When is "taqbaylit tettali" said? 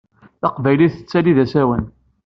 0.41-1.31